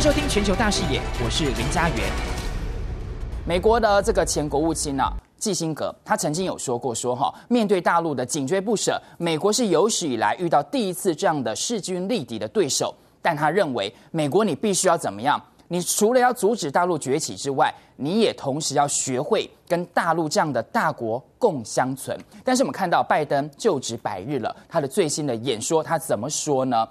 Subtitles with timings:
[0.00, 2.10] 收听全球大视野，我是林家元。
[3.46, 12.94] 美国的这个前国务卿啊，基辛格，他曾经有说过说哈，面对大陆的紧追不舍，美国是有史以来遇到第一次这样的势均力敌的对手。
[13.20, 15.38] 但他认为，美国你必须要怎么样？
[15.68, 22.18] 你除了要阻止大陆崛起之外，你也同时要学会跟大陆这样的大国共相存。
[22.42, 26.88] 但是我们看到拜登就职百日了，他的最新的演说，他怎么说呢？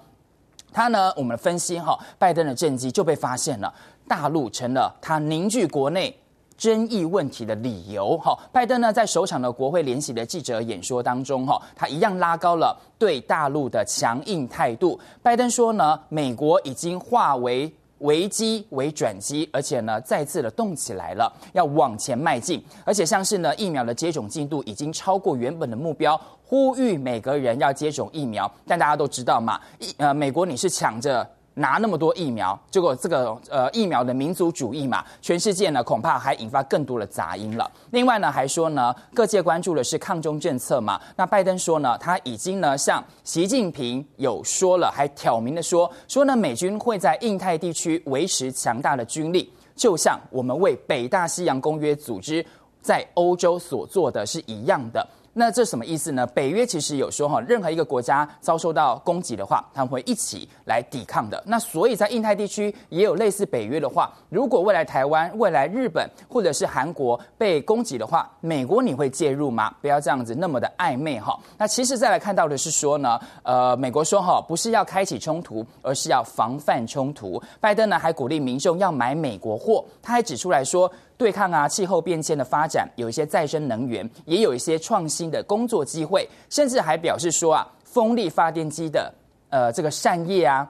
[0.72, 3.74] 他呢，我们分析哈，拜登的政绩就被发现了，
[4.08, 6.16] 大陆成了他凝聚国内
[6.58, 8.18] 争议问题的理由。
[8.18, 15.00] 哈，拜登呢，在首场的国会联席的记者演说当中，哈，他一样拉高了对大陆的强硬态度。
[15.24, 22.64] 拜登说呢，美国已经化为危机为转机，而且呢，再次的动起来了，要往前迈进。
[22.86, 26.20] 而且像是呢，疫苗的接种进度已经超过原本的目标。
[26.50, 37.72] 呼吁每个人要接种疫苗，但大家都知道嘛，疫呃，美国你是抢着拿那么多疫苗，结果这个呃疫苗的民族主义嘛，全世界呢恐怕还引发更多的杂音了。
[37.92, 52.44] 另外呢，还说呢，各界关注的是抗中政策嘛，那拜登说呢，他已经呢向习近平有说了，还挑明的说，说呢美军会在印太地区维持强大的军力，就像我们为北大西洋公约组织
[52.82, 55.08] 在欧洲所做的是一样的。
[55.34, 56.26] 那这什么意思呢？
[56.28, 61.42] 北约其实有说哈，任何一个国家遭受到攻击的话，他们会一起来抵抗的。
[61.46, 69.74] 那所以在印太地区也有类似北约的话，如果未来台湾、未来日本或者是韩国被攻击的话，美国你会介入吗？
[69.82, 71.40] 不要这样子那么的暧昧哈。
[71.58, 77.42] 那其实再来看到的是说呢，呃，美国说哈，不是要开启冲突，而是要防范冲突。
[77.62, 80.92] 拜登呢还鼓励民众要买美国货，他还指出来说。
[81.20, 89.14] 对抗啊，气候变迁的发展，有一些再生能源，也有一些创新的工作机会，甚至还表示说啊，风力发电机的
[89.50, 90.66] 呃这个扇叶啊，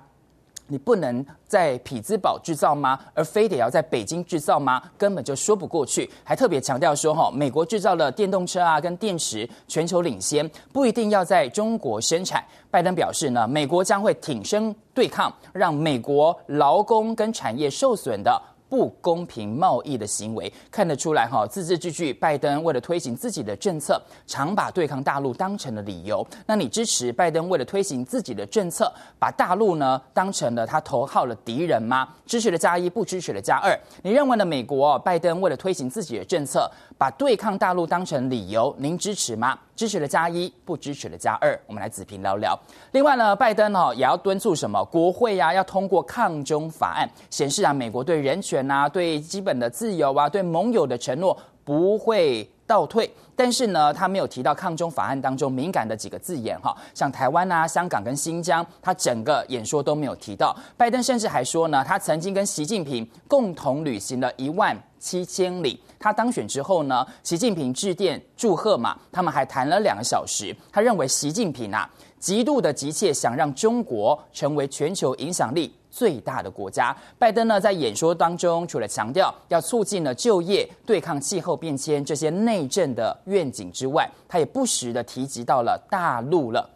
[0.66, 3.00] 你不能在匹兹堡制造吗？
[3.14, 4.82] 而非得要在北京制造吗？
[4.98, 6.10] 根本就说不过去。
[6.24, 12.44] 还特别强调说哈，美国制造的电动车啊跟电池全球领先，不一定要在中国生产。
[12.72, 18.42] 拜登表示呢，美国将会挺身对抗，让美国劳工跟产业受损的。
[18.70, 26.26] 不公平贸易的行为看得出来哈，字字句句，拜登为了推行自己的政策，常把对抗大陆当成了理由。
[26.46, 32.08] 那你支持拜登为了推行自己的政策，把大陆呢当成了他头号的敌人吗？
[32.26, 33.76] 支持的加一，不支持的加二。
[34.04, 34.46] 你认为呢？
[34.46, 39.58] 美国拜登为了推行自己的政策，把对抗大陆当成理由，您支持吗？
[39.80, 41.58] 支持的加一，不支持的加二。
[41.66, 42.60] 我们来仔细聊聊。
[42.92, 44.84] 另外呢，拜登哦也要敦促什么？
[44.84, 53.10] 国会呀、要通过抗中法案，显示啊美国对人权啊、对基本的自由啊、对盟友的承诺不会倒退。
[53.38, 60.54] 但是呢，他没有提到抗中法案当中敏感的几个字眼哈，像台湾啊、香港跟新疆，他整个演说都没有提到。
[60.76, 65.82] 拜登甚至还说呢，他曾经跟习近平共同旅行了一万七千里。
[66.00, 70.56] 他当选之后呢，习近平致电祝贺嘛，他们还谈了两个小时。
[70.72, 76.96] 他认为习近平啊，极度的急切想让中国成为全球影响力最大的国家。
[77.18, 86.70] 拜登呢，在演说当中，除了强调要促进了就业、对抗气候变迁这些内政的愿景之外，他也不时的提及到了大陆了，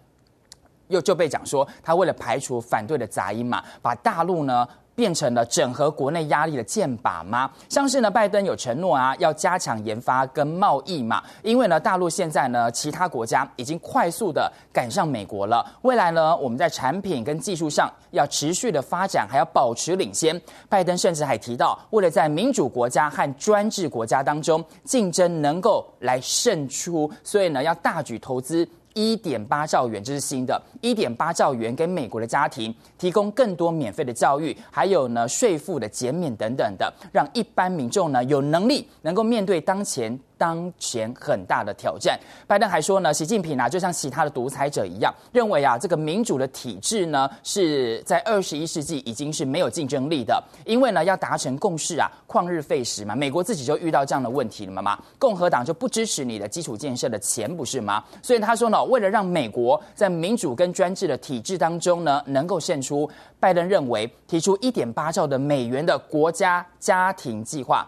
[0.89, 4.67] 又就被讲说，他为了排除反对的杂音嘛，把大陆呢。
[4.95, 7.49] 变成了整合国内压力的箭靶吗？
[7.69, 11.23] 像是呢，拜登有承诺啊，要加强研发跟贸易嘛。
[11.41, 15.65] 因为呢，大陆现在呢，其他国家已经快速的赶上美国了。
[15.81, 20.39] 未来呢，我们在产品跟技术上要持续的发展，还要保持领先。
[20.69, 28.67] 拜登甚至还提到，为了在民主国家和专制国家当中竞争能够来胜出，所以呢，要大举投资。
[28.93, 40.17] 一点八兆元，这是新的，一点八兆元给美国的家庭提供更多免费的教育，还有呢税负的减免等等的，让一般民众呢有能力能够面对当前。
[40.43, 53.15] 当前很大的挑战，拜登还说呢，习近平啊，就像其他的独裁者一样，认为啊，这个民主的体制呢，是在二十一世纪已经是没有竞争力的，因为呢，要达成共识啊，旷日费时嘛。
[53.15, 58.03] 美国自己就遇到这样的问题了嘛嘛，共和党就不支持你的基础建设的钱，不是吗？
[58.21, 63.09] 所以他说呢，为了让美国在民主跟专制的体制当中呢，能够胜出，
[63.39, 67.87] 拜登认为提出一点八兆的美元的国家家庭计划。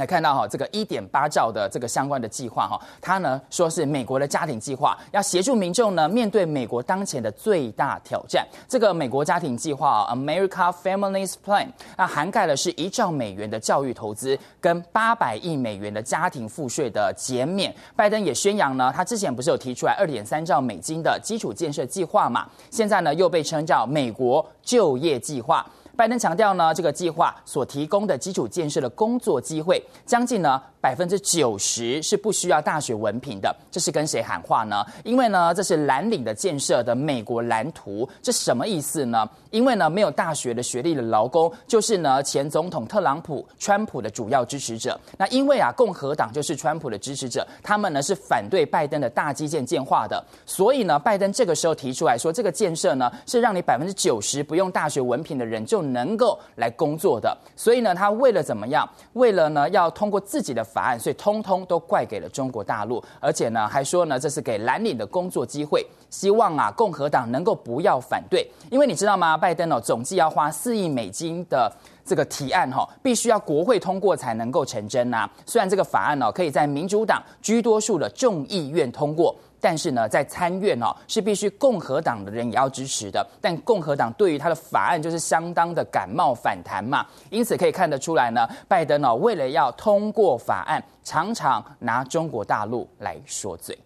[0.00, 8.46] 来看到哈，这个一点八兆的这个相关的计划哈，它呢说是美国的家庭计划，要协助民众呢面对美国当前的最大挑战。
[8.66, 11.68] 这个美国家庭计划 America Families Plan，
[11.98, 17.74] 那涵盖了是一兆美元的教育投资，跟八百亿美元的家庭赋税的减免。
[17.94, 22.48] 拜登也宣扬呢，他之前不是有提出来二点三兆美金的基础建设计划嘛？
[22.70, 25.66] 现在呢又被称叫美国就业计划。
[26.00, 33.54] 拜登强调呢，这个计划所提供的基础建设的工作机会，将近呢百分之九十是不需要大学文凭的。
[33.70, 34.82] 这是跟谁喊话呢？
[35.04, 38.08] 因为呢，这是蓝领的建设的美国蓝图。
[38.22, 39.28] 这什么意思呢？
[39.50, 44.98] 因为呢，没有大学的学历的劳工，就是呢前总统特朗普、川普的主要支持者。
[45.18, 50.24] 那因为啊，共和党就是川普的支持者，他们呢是反对拜登的大基建建化的。
[50.46, 57.36] 所以呢，拜登这个时候提出来说，这个建设呢是让你百分之九十不用大学文凭的人就能够来工作的。
[57.54, 58.88] 所以呢，他为了怎么样？
[59.12, 65.86] 为了呢要通过自己的法案，所以通通都怪给了中国大陆，而且呢还说呢这是给蓝领的工作机会。
[66.08, 69.36] 希望啊，共和党能够不要反对，因为你知道吗？
[69.36, 71.72] 拜登哦，总计要花四亿美金的
[72.04, 75.30] 这个提案哈，必须要国会通过才能够成真呐。
[75.46, 83.26] 虽然这个法案哦，可以在民主党居多数的众议院通过，但是呢，在参院哦，是必须共和党的人也要支持的。
[83.40, 93.78] 但共和党对于他的法案就是相当的感冒反弹嘛，因此可以看得出来呢，拜登哦，为了要通过法案，常常拿中国大陆来说嘴。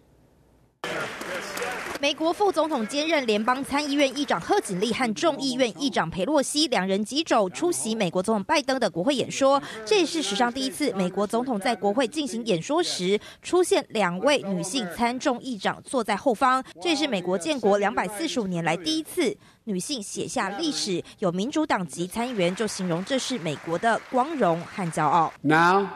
[2.05, 21.03] 美国副总统兼任联邦参议院议长贺锦丽和众议院议长裴洛西两人击肘出席美国总统拜登的国会演说，这也是史上第一次美国总统在国会进行演说时出现两位女性参众议长坐在后方，这也是美国建国两百四十五年来第一次女性写下历史。
[21.17, 25.33] 有民主党籍参议员就形容这是美国的光荣和骄傲。
[25.41, 25.87] Now,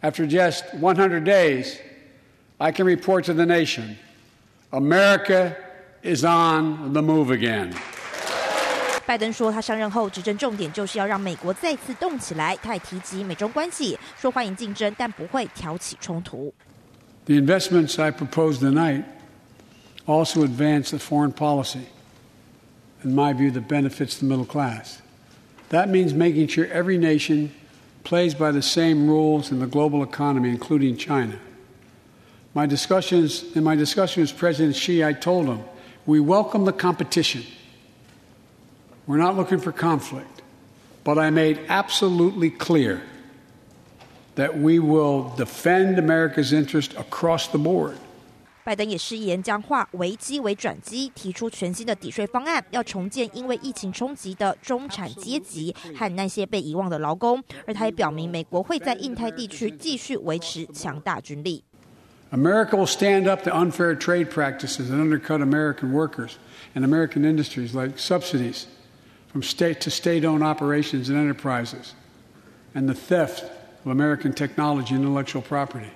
[0.00, 1.74] after just 100 days,
[2.56, 3.96] I can report to the nation.
[4.71, 5.55] America
[6.03, 7.73] is on the move again.
[9.05, 12.57] 拜登说，他上任后执政重点就是要让美国再次动起来。
[12.63, 16.53] 他也提及美中关系，说欢迎竞争，但不会挑起冲突。
[17.25, 19.03] The investments I propose tonight
[20.05, 21.87] also advance the foreign policy,
[23.03, 24.99] in my view, that benefits the middle class.
[25.69, 27.51] That means making sure every nation
[28.03, 31.37] plays by the same rules in the global economy, including China.
[32.55, 35.59] My discussions, in my discussion with President Xi, I told him,
[36.05, 37.43] we welcome the competition.
[39.07, 40.41] We're not looking for conflict.
[41.03, 43.01] But I made absolutely clear
[44.35, 47.95] that we will defend America's interest across the board.
[48.63, 57.43] 拜登也誓言将化危机为转机，提出全新的抵税方案，要重建因为疫情冲击的中产阶级和那些被遗忘的劳工。
[57.65, 61.63] 而他也表明，美国会在印太地区继续维持强大军力。
[62.31, 66.37] America will stand up to unfair trade practices that undercut American workers
[66.73, 68.67] and American industries, like subsidies
[69.27, 71.93] from state to state owned operations and enterprises,
[72.73, 73.43] and the theft
[73.85, 75.91] of American technology and intellectual property.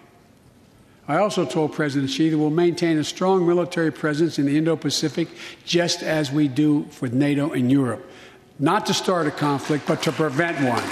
[1.07, 4.75] I also told President Xi that we'll maintain a strong military presence in the Indo
[4.75, 5.27] Pacific,
[5.63, 8.03] just as we do with NATO and Europe,
[8.59, 10.83] not to start a conflict, but to prevent one.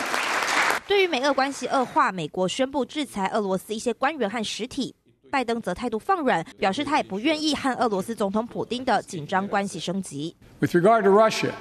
[0.87, 4.93] 对于美俄关系恶化，美国宣布制裁俄罗斯一些官员和实体。
[5.33, 10.35] 拜登则态度放软，表示他也不愿意和俄罗斯总统普丁的紧张关系升级。
[10.59, 11.53] With regard to Russia,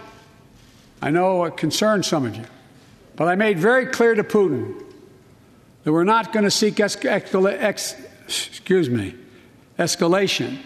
[1.00, 2.44] I know it concerns some of you,
[3.16, 4.74] but I made very clear to Putin
[5.84, 7.94] that we're not going to seek escalation,
[8.26, 9.14] excuse me,
[9.78, 10.58] escalation,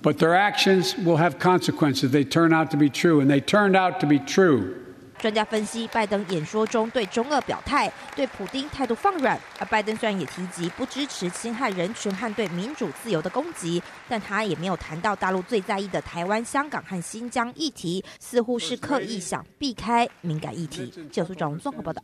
[0.00, 2.10] but their actions will have consequences.
[2.10, 4.74] They turn out to be true, and they turned out to be true.
[5.19, 9.37] 专家分析，拜登演说中对中俄表态，对普丁态度放软。
[9.59, 20.87] 而拜登虽然也提及不支持侵害人权和对民主自由的攻击，但他也没有谈到大陆最在意的台湾、香港和新疆议题，似乎是刻意想避开敏感议题。
[20.87, 22.01] 记者苏兆荣综合报道。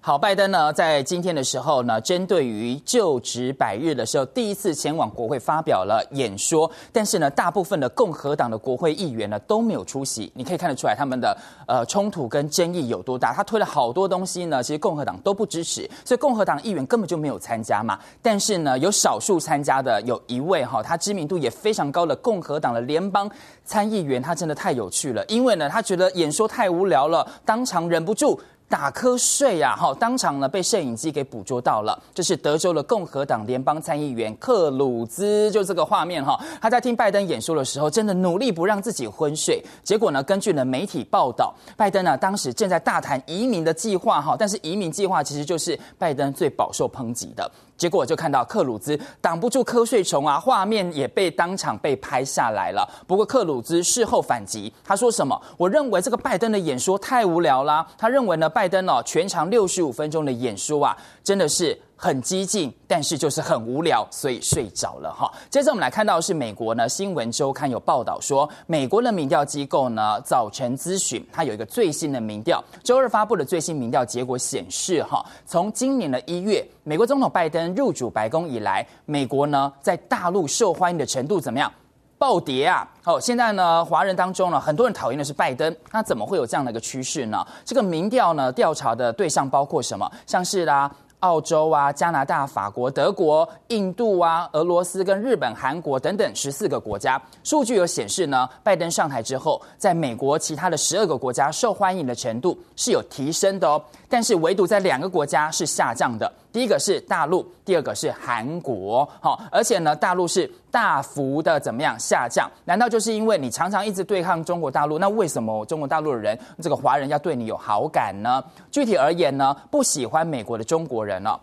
[0.00, 6.70] 好，拜登呢，在今天的时候呢，针对于就职百日的时候，第一次前往国会发表了演说。
[6.92, 10.30] 但是呢，大部分的共和党的国会议员呢都没有出席。
[10.34, 11.36] 你可以看得出来，他们的
[11.66, 13.34] 呃冲突跟争议有多大。
[13.34, 17.98] 他推了好多东西呢，其实共和党都不支持，所以共和党议员根本就没有参加嘛。
[18.22, 23.28] 但是呢，有少数参加的，有一位哈，他知名度也非常高的共和党的联邦
[23.64, 28.40] 参议员，他真的太有趣了，因为呢，他觉得演说太无聊了，当场忍不住。
[28.68, 29.94] 打瞌睡呀，哈！
[29.98, 31.98] 当场呢被摄影机给捕捉到了。
[32.12, 36.38] 这是德州的共和党联邦参议员克鲁兹，就这个画面哈。
[36.60, 39.64] 他在听拜登演说的时候，真的努力不让自己昏睡。
[39.82, 44.36] 结果呢，根据呢媒体报道，拜登呢当时正在大谈移民的计划哈。
[44.38, 47.50] 但是移民计划其实就是拜登最饱受抨击的。
[47.78, 52.86] 结果就看到克鲁兹挡不住瞌睡虫啊，画面也被当场被拍下来了。
[53.06, 55.40] 不过克鲁兹事后反击，他说什么？
[55.56, 57.86] 我认为这个拜登的演说太无聊啦。
[57.96, 65.28] 他认为呢，拜登哦全长六十五分钟的演说啊，真的是很激进，但是就是很无聊，所以睡着了哈。
[65.50, 81.70] 接着我们来看到是美国呢，《新闻周刊》有报道说，美国的民调机构呢，早晨咨询它有一个最新的民调，周二发布的最新民调结果显示哈，从今年的一月，美国总统拜登入主白宫以来，美国呢在大陆受欢迎的程度怎么样？
[82.16, 82.88] 暴跌啊！
[83.02, 87.46] 好，现在呢，华人当中呢，很多人讨厌的是拜登，那怎么会有这样的一个趋势呢？
[87.64, 90.08] 这个民调呢，调查的对象包括什么？
[90.26, 90.90] 像是啦。
[91.20, 106.32] 澳洲啊、加拿大、法国、德国、印度啊、俄罗斯跟日本、韩国等等十四个国家，数据有显示呢，拜登上台之后，在美国其他的十二个国家受欢迎的程度是有提升的哦，但是唯独在两个国家是下降的。
[106.50, 112.50] 第一个是大陆，第二个是韩国，好，而且呢，大陆是大幅的怎么样下降？
[112.64, 114.98] 难道就是因为你常常一直对抗中国大陆？
[114.98, 118.42] 那为什么中国大陆的人，这个华人要对你有好感呢？
[118.70, 121.38] 具体而言呢，不喜欢美国的中国人呢，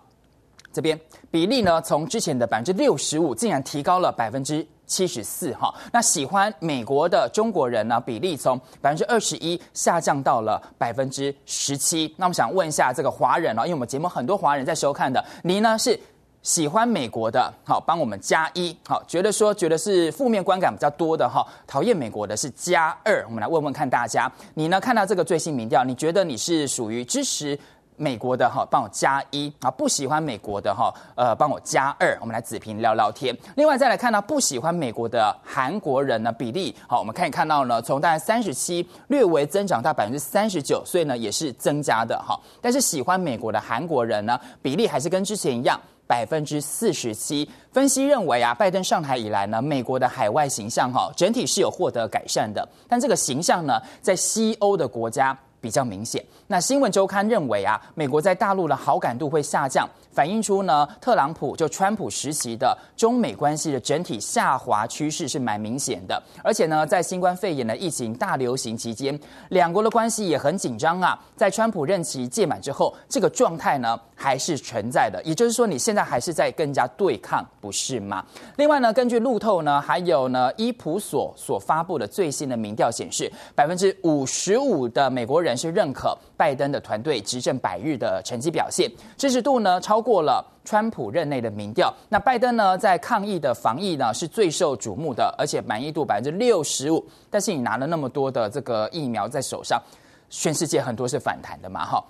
[0.74, 12.13] 这边比例呢，从之前的百分之六十五，竟然提高了百分之七十四哈，那喜欢美国的中国人呢，比例从百分之二十一下降到了百分之十七。
[12.18, 16.00] 那我们想问一下这个华人啊，因为我们节目很多华人在收看的，你呢是
[16.44, 23.25] 喜欢美国的，好，帮我们加一，好，觉得说觉得是负面观感比较多的哈，讨厌美国的是加二。
[23.27, 27.58] 我们来问问看大家，你呢看到这个最新民调，你觉得你是属于支持？
[27.97, 29.71] 美国的哈，帮我加一啊！
[29.71, 32.17] 不喜欢美国的哈，呃，帮我加二。
[32.19, 33.35] 我们来子平聊聊天。
[33.55, 42.39] 另外再来看到不喜欢美国的韩国人呢，比例好，我们可以看到呢，从大概三十七略微增长到百分之三十九，所以呢也是增加的哈。
[42.61, 47.49] 但是喜欢美国的韩国人呢，比例还是跟之前一样，百分之四十七。
[47.71, 55.37] 分析认为啊，拜登上台以来呢，美国的海外形象哈，整体是有获得改善的，但这个形象呢，在西欧的国家。
[55.65, 56.24] 比较明显。
[56.45, 66.22] 那新闻周刊认为啊，美国在大陆的好感度会下降，反映出呢，特朗普就川普时期的中美关系的整体下滑趋势是蛮明显的。
[66.43, 69.19] 而且呢，在新冠肺炎的疫情大流行期间，
[69.50, 71.19] 两国的关系也很紧张啊。
[71.36, 75.19] 在川普任期届满之后，这个状态呢还是存在的。
[75.24, 78.24] 也就是说，你现在还是在跟人家对抗，不是吗？
[78.57, 85.54] 另外呢，根据路透呢，还有呢，伊普所所发布的最新的民调显示，百分之五十五的美国人。
[85.57, 91.93] 是认可拜登的团队执政百日的成绩表现，支持度呢超过了川普任内的民调。
[92.09, 97.05] 那拜登呢在抗疫的防疫呢是最受瞩目的，而且满意度百分之六十五。
[97.29, 99.81] 但是你拿了那么多的这个疫苗在手上，
[100.29, 102.03] 全世界很多是反弹的嘛哈。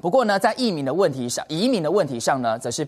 [0.00, 2.86] 不过呢，在移民的问题上，移民的问题上呢，则是。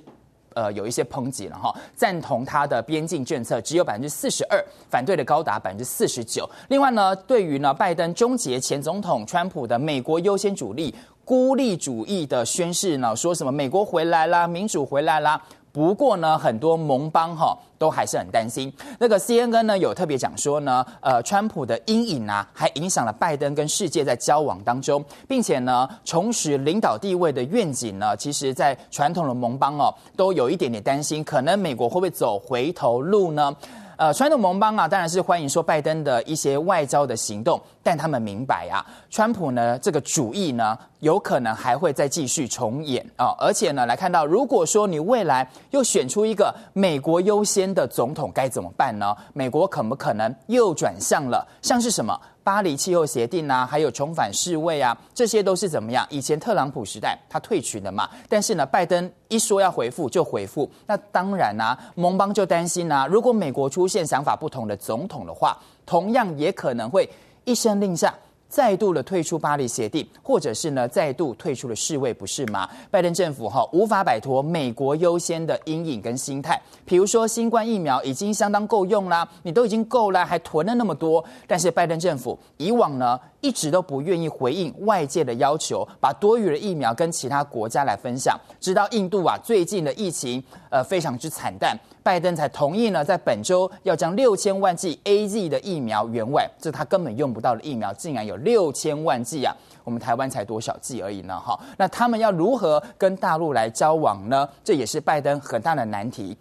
[0.56, 4.58] 呃，有一些抨击了哈，赞同他的边境政策只有百分之四十二，
[4.90, 6.48] 反对的高达百分之四十九。
[6.68, 10.94] 另外呢，对于呢拜登终结前总统川普的美国优先主义
[11.26, 15.38] 孤立主义的宣誓呢，说什么美国回来啦，民主回来啦。
[15.76, 18.72] 不过呢，很多盟邦哈都还是很担心。
[18.98, 33.54] 那个 CNN 呢有特别讲说呢，呃，川普的阴影啊，还影响了拜登跟世界在交往当中，并且呢，重拾领导地位的愿景呢，其实在传统的盟邦哦，都有一点点担心，可能美国会不会走回头路呢？
[33.96, 49.16] 呃，传统盟邦啊，当然是欢迎说拜登的一些外交的行动，但他们明白啊，川普呢这个主义呢，有可能还会再继续重演啊，而且呢，来看到如果说你未来又选出一个美国优先的总统，该怎么办呢？
[49.32, 51.46] 美国可不可能又转向了？
[51.62, 52.20] 像是什么？
[52.46, 56.06] 巴黎气候协定啊，还有重返世卫啊，这些都是怎么样？
[56.10, 60.70] 以前特朗普时代他退群的嘛，但是呢，拜登一说要回复就回复。
[60.86, 67.10] 那当然啊，盟邦就担心啊，如果美国出现想法不同的总统的话，同样也可能会
[67.42, 68.14] 一声令下。
[68.48, 72.68] 再度的退出巴黎协定，或者是呢再度退出了世卫，不是吗？
[72.90, 76.60] 拜登政府哈无法摆脱美国优先的阴影跟心态。
[76.84, 81.24] 比如说新冠疫苗已经相当够用啦，你都已经够了，还囤了那么多。
[81.46, 88.38] 但是拜登政府以往呢一直都不愿意回应外界的要求，把多余的疫苗跟其他国家来分享。
[88.60, 91.78] 直到印度啊最近的疫情呃非常之惨淡。
[92.06, 99.52] 拜登才同意呢，在本周要将六千万剂 AZ 的疫苗援外，这他根本用不到的疫苗，竟然有六千万剂啊！
[99.82, 101.36] 我们台湾才多少剂而已呢？
[101.36, 104.48] 哈，那他们要如何跟大陆来交往呢？
[104.62, 106.36] 这也是拜登很大的难题。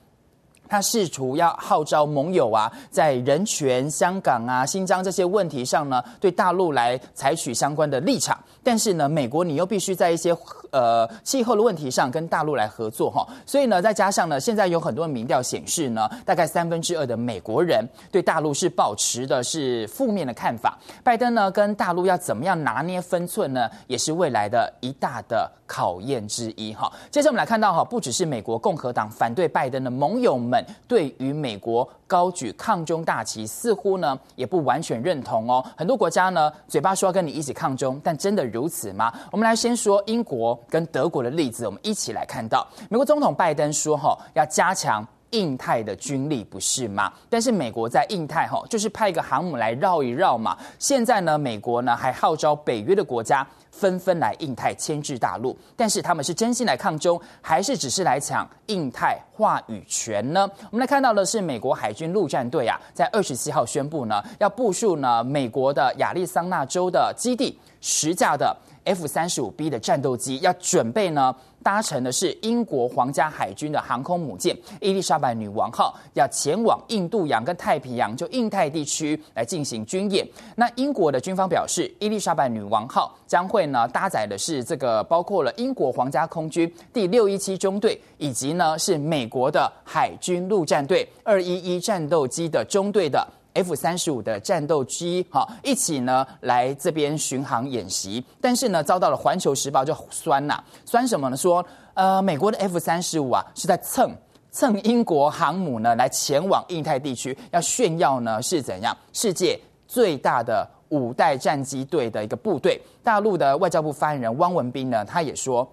[0.67, 8.39] 他试图要号召盟友啊，在人权、香港啊、新疆这些问题上呢，对大陆来采取相关的立场。
[8.65, 10.35] 但是呢，美国你又必须在一些
[10.71, 13.25] 呃气候的问题上跟大陆来合作哈。
[13.45, 20.79] 所以呢，再加上呢，现在有很多民调显示呢，大概三分之二的美国人对大陆是保持的是负面的看法。
[21.03, 26.91] 拜登呢，跟大陆要怎么样拿捏分寸呢，也是未来的一大的考验之一哈。
[27.11, 30.65] 接着我们来看到哈，不只是美国共和党反对拜登的盟友们。
[30.87, 35.65] 对于美国高举抗中大旗，似乎呢也不完全认同哦。
[35.75, 39.13] 很多国家呢嘴巴说要跟你一起抗中，但真的如此吗？
[39.31, 47.11] 我们来先说英国跟德国的例子，我们一起来看到，美国总统拜登说哈要加强印太的军力，不是吗？
[47.29, 50.57] 但是美国在印太哈就是派一个航母来绕一绕嘛。
[50.79, 53.45] 现在呢，美国呢还号召北约的国家。
[53.75, 60.49] 纷纷来印太牵制大陆，但是他们是真心来抗中，还是只是来抢印太话语权呢？
[60.71, 68.55] 我们来看到的是美国海军陆战队啊，在二十七号宣布呢，要部署呢美国的亚利桑那州的基地十架的
[68.85, 71.35] F 三十五 B 的战斗机，要准备呢。
[71.65, 80.23] 搭乘的是英国皇家海军的航空母舰伊丽莎白女王号，要前往印度洋跟太平洋，就印太地区来进行军演。
[80.55, 93.27] 那英国的军方表示，伊丽莎白女王号将会呢搭载的是这个包括了英国皇家空军第六一七中队，以及呢是美国的海军陆战队二一一战斗机的中队的。
[93.57, 101.37] F 三十五的战斗机，哈，一起呢来这边巡航演习，但是呢遭到了《环球时报》就酸呐，酸什么呢？
[101.37, 104.11] 说呃，美国的 F 三十五啊是在蹭
[104.51, 109.57] 蹭英国航母呢来前往印太地区，要炫耀呢是怎样世界
[109.87, 112.81] 最大的五代战机队的一个部队。
[113.03, 115.67] 大陆的外交部发言人汪文斌呢，他也说。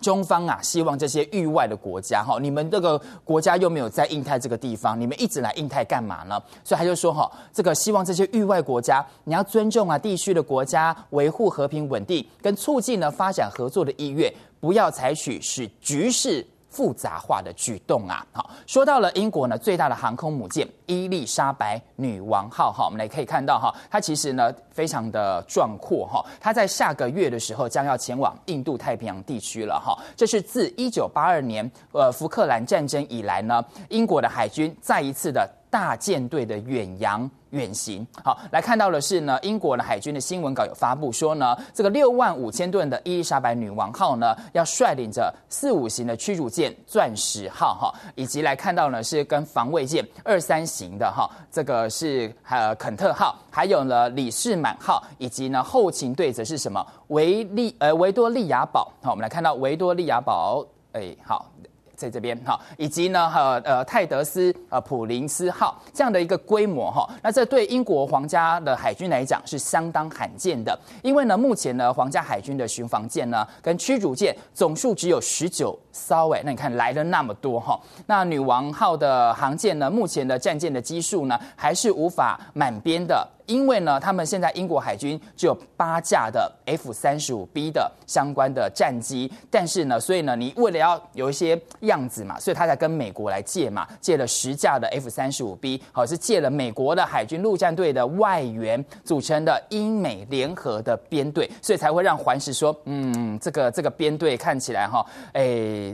[0.00, 6.40] 中方啊，希望这些域外的国家哈，你们这个国家又没有在印太这个地方，你们一直来印太干嘛呢？
[6.62, 16.46] 所以他就说哈，这个希望这些域外国家，你要尊重啊地区的国家，维护和平稳定跟促进呢发展合作的意愿，不要采取使局势。
[16.68, 37.28] 复杂化的举动啊，好，说到了英国呢，最大的航空母舰伊丽莎白女王号哈，我们来可以看到哈，它其实呢非常的壮阔哈，它在下个月的时候将要前往印度太平洋地区了哈，这是自一九八二年呃福克兰战争以来呢，英国的海军再一次的大舰队的远洋。
[37.50, 61.50] 远行，好，来看到的是呢，英国的海军的新闻稿有发布说呢，这个六万五千吨的伊丽莎白女王号呢，要率领着四五型的驱逐舰钻石号哈，以及来看到呢是跟防卫舰二三型的哈，这个是呃肯特号，还有呢李士满号，以及呢后勤队则是什么维利呃维多利亚堡，好，我们来看到维多利亚堡，哎好。
[61.98, 83.28] 在这边哈，以及呢，呃呃，泰德斯呃普林斯号这样的一个规模哈，那这对英国皇家的海军来讲是相当罕见的，因为呢，目前呢，皇家海军的巡防舰呢跟驱逐舰总数只有十九艘，哎，那你看来了那么多哈，那女王号的航舰呢，目前的战舰的基数呢还是无法满编的。
[83.48, 105.42] 因为呢，他们现在英国海军只有八架的 F 三十五 B 的相关的战机，但是呢，所以呢，你为了要有一些样子嘛，所以他才跟美国来借嘛，借了十架的 F 三十五 B，好，是借了美国的海军陆战队的外援组成的英美联合的编队，所以才会让环时说，嗯，这个这个编队看起来哈，哎，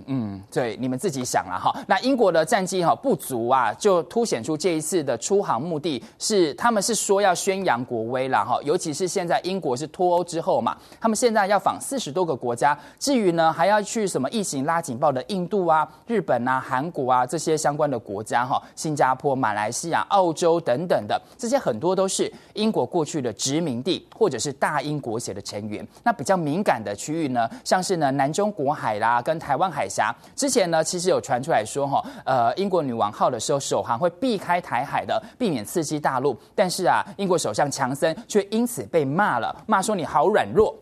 [0.07, 1.73] 嗯，对，你们自己想了哈。
[1.87, 7.33] 那英国的战机哈不足啊，就凸显出这一次的出航目的是，他们是说要。
[7.45, 25.87] 宣扬国威了哈，尤其是现在英国是脱欧之后嘛，他们现在要访四十多个国家，至于呢还要去什么疫情拉警报的印度啊、日本啊、韩国啊这些相关的国家哈，新加坡、马来西亚、澳洲等等的这些很多都是英国过去的殖民地或者是大英国协的成员。
[26.03, 37.35] 那比较敏感的区域呢，像是呢南中国海啦跟台湾海峡，之前呢其实有传出来说哈，呃英国女王号的时候首航会避开台海的，避免刺激大陆，但是啊英国。
[37.45, 40.75] 首相强森却因此被骂了，骂说你好软弱。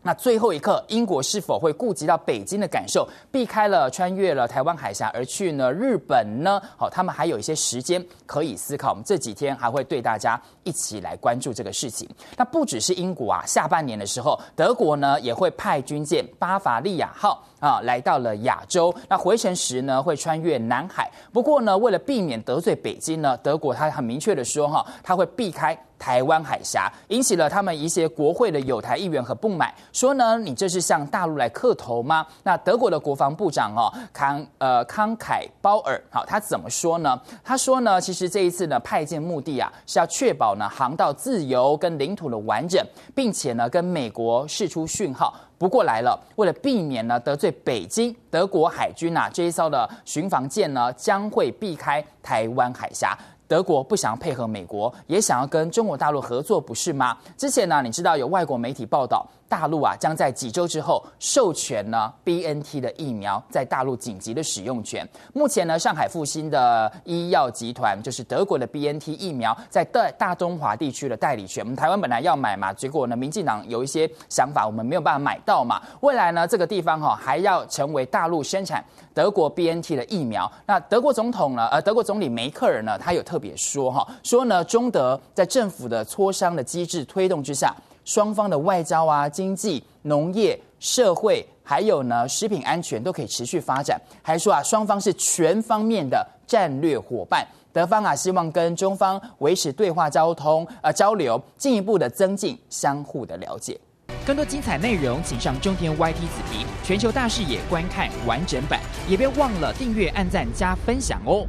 [0.00, 5.72] 那最后一刻，英国是否会顾及到北京的感受，避开了穿越了台湾海峡而去呢？
[5.72, 6.62] 日本呢？
[6.76, 8.90] 好，他们还有一些时间可以思考。
[8.90, 12.08] 我们这几天还会对大家一起来关注这个事情。
[12.36, 18.94] 那不只是英国啊，下半年的时候，德国呢也会派军舰巴伐利亚号啊，来到了亚洲。
[19.08, 21.10] 那回程时呢，会穿越南海。
[21.32, 25.78] 不过呢，为了避免得罪北京呢，德国他很明确的说哈，他会避开。
[25.98, 32.24] 台湾海峡引起了他们一些国会的友台议员和不满，说呢，你这是向大陆来磕头吗？
[32.44, 37.20] 那德国的国防部长哦康呃康凯鲍尔好，他怎么说呢？
[37.42, 42.80] 他说呢，其实这一次呢派舰目的啊是要确保呢航道自由跟领土的完整，
[43.12, 45.34] 并且呢跟美国释出讯号。
[45.58, 53.18] 不过来了，为了避免呢得罪北京，德国海军啊这一艘的巡防舰呢将会避开台湾海峡。
[53.48, 57.16] 德国不想要配合美国，也想要跟中国大陆合作，不是吗？
[57.36, 59.26] 之前呢，你知道有外国媒体报道。
[59.48, 65.08] 大陆啊，将在几周之后授权呢 BNT 的疫苗在大陆紧急的使用权。
[65.32, 71.64] 目前呢，上海复星的医药集团就是德国的 BNT 疫苗在大大中华地区的代理权。
[71.64, 75.80] 我们台湾本来要买嘛，结果呢，民进党有一些想法，我们没有办法买到嘛。
[76.00, 78.84] 未来呢，这个地方哈还要成为大陆生产
[79.14, 80.50] 德国 BNT 的疫苗。
[80.66, 87.74] 那德国总统呢，呃，德国总理梅克尔呢，他有特别说哈，说呢，中德在政府的磋商的机制推动之下。
[88.08, 94.00] 双方的外交啊、经济、农业、社会，还有呢食品安全都可以持续发展。
[94.22, 97.46] 还说啊，双方是全方面的战略伙伴。
[97.70, 103.78] 德方啊，希望跟中方维持对话交通呃交流，进一步的增进相互的了解。
[104.26, 111.46] 更多精彩内容，请上中天 YT 子频全球大视野观看完整版，也别忘了订阅、按赞、加分享哦。